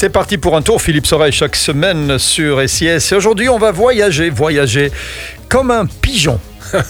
[0.00, 3.10] C'est parti pour un tour, Philippe Soreille, chaque semaine sur SIS.
[3.10, 4.92] Et aujourd'hui, on va voyager, voyager
[5.48, 6.38] comme un pigeon.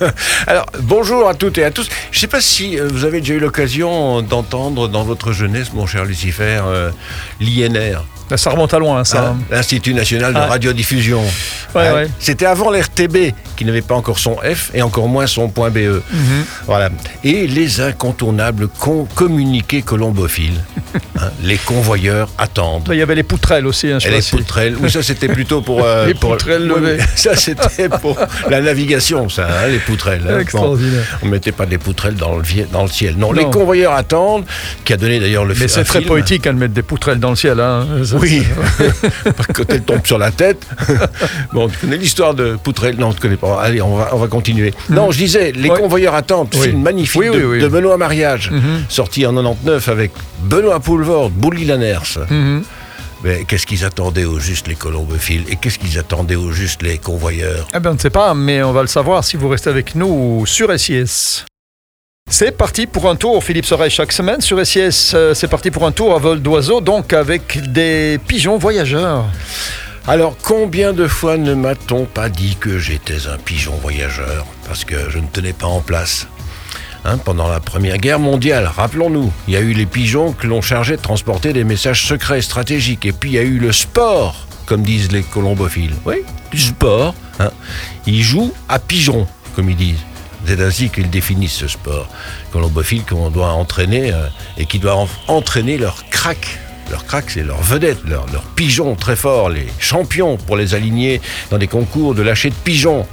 [0.48, 1.88] Alors, bonjour à toutes et à tous.
[2.10, 5.72] Je ne sais pas si euh, vous avez déjà eu l'occasion d'entendre dans votre jeunesse,
[5.72, 6.90] mon cher Lucifer, euh,
[7.40, 8.04] l'INR.
[8.28, 9.28] Là, ça remonte à loin, ça.
[9.28, 10.46] Hein, L'Institut national de Ah.
[10.46, 11.22] radiodiffusion.
[11.76, 12.08] Ouais, ouais.
[12.18, 16.02] C'était avant l'RTB, qui n'avait pas encore son F et encore moins son point BE.
[16.12, 16.44] Mhm.
[16.66, 16.88] Voilà.
[17.22, 20.60] Et les incontournables con- communiqués colombophiles.
[21.18, 22.88] Hein, les convoyeurs attendent.
[22.92, 23.90] Il y avait les poutrelles aussi.
[23.90, 25.82] Hein, je Et les si- poutrelles, oui, ça c'était plutôt pour.
[25.82, 26.98] euh, Les pour- poutrelles levées.
[27.14, 28.18] Ça c'était pour
[28.50, 30.22] la navigation, ça, hein, les poutrelles.
[30.28, 30.32] hein.
[30.34, 31.02] Bon, Extraordinaire.
[31.22, 33.14] on mettait pas des poutrelles dans le, vie- dans le ciel.
[33.16, 33.32] Non, Non.
[33.32, 34.44] les convoyeurs attendent,
[34.84, 36.08] qui a donné d'ailleurs le Mais c'est très film.
[36.08, 37.56] poétique de mettre des poutrelles dans le ciel.
[37.56, 38.42] Ça, Oui,
[39.54, 40.66] quand elle tombe sur la tête.
[41.52, 43.60] bon, tu connais l'histoire de Poutrelle Non, tu connais pas.
[43.62, 44.74] Allez, on va, on va continuer.
[44.90, 45.78] Non, je disais, Les Ouais.
[45.80, 46.68] convoyeurs attendent, Oui.
[46.68, 48.50] film magnifique Oui, oui, de, Benoît Mariage,
[48.88, 52.16] sorti en 99 avec Benoît Poulvord, Bouli Lanners.
[52.30, 52.62] Mhm.
[53.24, 56.96] Mais qu'est-ce qu'ils attendaient au juste les colombophiles et qu'est-ce qu'ils attendaient au juste les
[56.98, 57.66] convoyeurs?
[57.74, 59.96] Eh bien, on ne sait pas, mais on va le savoir si vous restez avec
[59.96, 61.44] nous sur SIS.
[62.30, 65.10] C'est parti pour un tour, Philippe Soreille, chaque semaine sur SIS.
[65.14, 69.24] euh, C'est parti pour un tour à vol d'oiseau, donc avec des pigeons voyageurs.
[70.06, 74.46] Alors combien de fois ne m'a-t-on pas dit que j'étais un pigeon voyageur?
[74.68, 76.28] Parce que je ne tenais pas en place
[77.08, 80.60] Hein, pendant la Première Guerre mondiale, rappelons-nous, il y a eu les pigeons que l'on
[80.60, 83.06] chargeait de transporter des messages secrets stratégiques.
[83.06, 85.94] Et puis il y a eu le sport, comme disent les colombophiles.
[86.04, 86.16] Oui,
[86.50, 87.14] du sport.
[87.38, 87.50] Hein.
[88.06, 90.00] Ils jouent à pigeon, comme ils disent.
[90.46, 92.08] C'est ainsi qu'ils définissent ce sport.
[92.52, 94.26] Colombophile qu'on doit entraîner euh,
[94.58, 96.58] et qui doit en- entraîner leur crack.
[96.90, 101.20] Leur crack, c'est leur vedette, leur, leur pigeon très fort, les champions pour les aligner
[101.50, 103.06] dans des concours de lâcher de pigeons.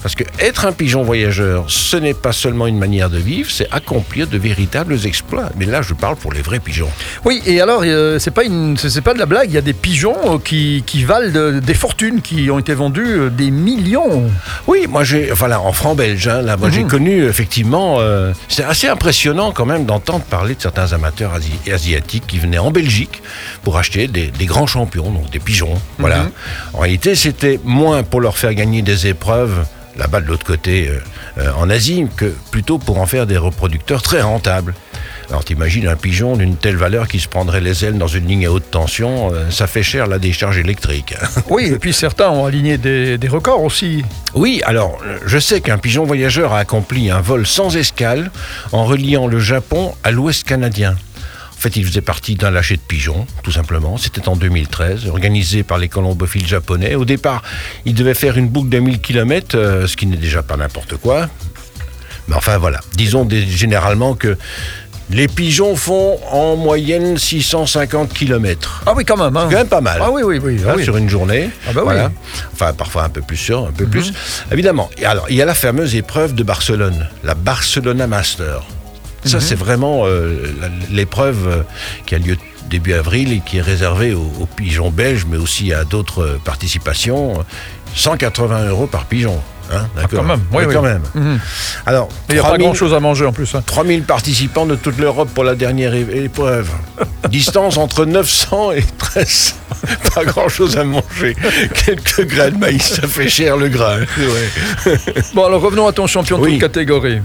[0.00, 3.66] Parce que être un pigeon voyageur, ce n'est pas seulement une manière de vivre, c'est
[3.72, 5.50] accomplir de véritables exploits.
[5.56, 6.88] Mais là, je parle pour les vrais pigeons.
[7.24, 9.58] Oui, et alors, euh, c'est pas, une- c'est c'est pas de la blague, il y
[9.58, 13.28] a des pigeons euh, qui, qui valent de- des fortunes, qui ont été vendus euh,
[13.28, 14.30] des millions.
[14.68, 18.32] Oui, moi j'ai, enfin là, en franc belge, hein, là, moi j'ai connu effectivement, euh,
[18.48, 22.70] c'est assez impressionnant quand même d'entendre parler de certains amateurs asi- asiatiques qui venaient en
[22.70, 23.17] Belgique
[23.62, 25.80] pour acheter des, des grands champions, donc des pigeons.
[25.98, 26.26] Voilà.
[26.74, 29.64] En réalité, c'était moins pour leur faire gagner des épreuves
[29.98, 31.00] là-bas de l'autre côté euh,
[31.38, 34.74] euh, en Asie que plutôt pour en faire des reproducteurs très rentables.
[35.28, 38.46] Alors t'imagines un pigeon d'une telle valeur qui se prendrait les ailes dans une ligne
[38.46, 41.14] à haute tension, euh, ça fait cher la décharge électrique.
[41.50, 44.04] Oui, et puis certains ont aligné des, des records aussi.
[44.34, 48.30] Oui, alors je sais qu'un pigeon voyageur a accompli un vol sans escale
[48.72, 50.94] en reliant le Japon à l'Ouest canadien.
[51.58, 53.96] En fait, il faisait partie d'un lâcher de pigeons, tout simplement.
[53.96, 56.94] C'était en 2013, organisé par les colombophiles japonais.
[56.94, 57.42] Au départ,
[57.84, 61.28] il devait faire une boucle de 1000 km, ce qui n'est déjà pas n'importe quoi.
[62.28, 62.78] Mais enfin, voilà.
[62.94, 64.38] Disons des- généralement que
[65.10, 68.82] les pigeons font en moyenne 650 km.
[68.86, 69.36] Ah oui, quand même.
[69.36, 69.46] hein.
[69.48, 69.98] C'est quand même pas mal.
[70.00, 70.60] Ah oui, oui, oui.
[70.64, 70.84] ah Hein, oui.
[70.84, 71.50] sur une journée.
[71.66, 71.94] Ah bah oui.
[71.96, 72.10] Mhm.
[72.52, 74.12] Enfin, parfois un peu plus sûr, un peu plus.
[74.52, 74.90] Évidemment.
[74.98, 78.62] Et alors, il y a la fameuse épreuve de Barcelone, la Barcelona Master.
[79.28, 79.40] Mhm.
[79.40, 80.42] Ça, c'est vraiment euh,
[80.90, 81.62] l'épreuve euh,
[82.06, 82.36] qui a lieu
[82.68, 86.40] début avril et qui est réservée aux, aux pigeons belges, mais aussi à d'autres euh,
[86.44, 87.44] participations.
[87.94, 89.40] 180 euros par pigeon.
[89.72, 90.72] Hein, Ah, quand même, oui, oui.
[90.74, 91.02] quand même.
[91.14, 91.38] Mhm.
[91.84, 93.54] Alors, Il n'y a pas 3000 grand-chose à manger en plus.
[93.54, 93.62] hein.
[93.66, 96.70] 3000 participants de toute l'Europe pour la dernière épreuve.
[97.30, 99.54] Distance entre 900 et 1300.
[100.14, 101.36] Pas grand chose à manger.
[101.84, 103.98] Quelques grains de maïs, ça fait cher le grain.
[104.18, 104.94] Ouais.
[105.34, 106.52] Bon, alors revenons à ton champion de Oui.
[106.52, 107.20] toute catégorie.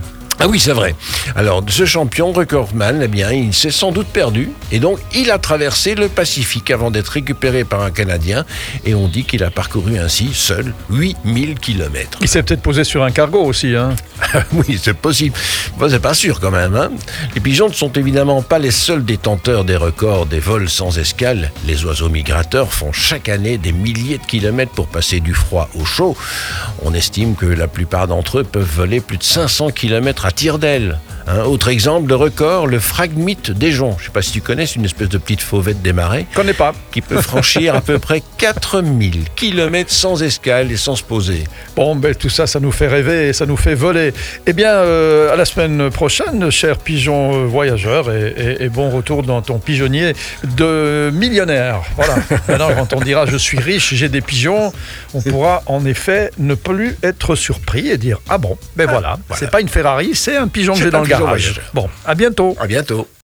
[0.46, 0.94] Ah oui, c'est vrai.
[1.38, 4.52] Alors, ce champion, recordman, eh bien, il s'est sans doute perdu.
[4.74, 8.44] Et donc, il a traversé le Pacifique avant d'être récupéré par un Canadien.
[8.84, 12.18] Et on dit qu'il a parcouru ainsi, seul, 8000 kilomètres.
[12.20, 13.74] Il s'est peut-être posé sur un cargo aussi.
[13.74, 13.96] Hein.
[14.52, 15.34] oui, c'est possible.
[15.78, 16.76] Bon, c'est pas sûr quand même.
[16.76, 16.92] hein.
[17.36, 21.54] Les pigeons ne sont évidemment pas les seuls détenteurs des records des vols sans escale.
[21.66, 25.86] Les oiseaux migrateurs font chaque année des milliers de kilomètres pour passer du froid au
[25.86, 26.18] chaud.
[26.82, 30.58] On estime que la plupart d'entre eux peuvent voler plus de 500 kilomètres à tire
[30.60, 31.00] d'aile.
[31.28, 33.96] Hein, autre exemple de record, le fragmite d'Ejon.
[34.00, 36.36] Je sais pas si tu connais, c'est une espèce de petite fauvette des marais Je
[36.36, 36.74] connais pas.
[36.92, 41.46] qui peut franchir à peu près 4000 kilomètres sans escale et sans se poser.
[41.78, 44.14] Bon, ben, tout ça, ça nous fait rêver et ça nous fait voler.
[44.46, 48.90] Eh bien, euh, à la semaine prochaine, cher pigeon euh, voyageur, et, et- et bon
[48.90, 50.14] retour dans ton pigeonnier
[50.58, 51.82] de millionnaire.
[51.96, 52.16] Voilà.
[52.48, 54.74] Maintenant, quand on dira je suis riche, j'ai des pigeons,
[55.14, 59.40] on pourra en effet ne plus être surpris et dire ah bon, ben voilà, voilà.
[59.40, 61.62] c'est pas une Ferrari, c'est un pigeon que j'ai dans un le pigeon garage.
[61.74, 62.56] Bon, à bientôt.
[62.60, 63.08] À bientôt.